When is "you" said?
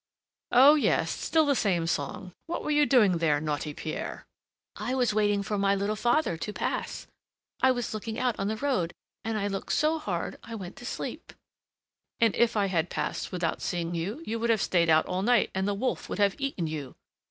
2.71-2.87, 13.93-14.23, 14.25-14.39, 16.65-16.95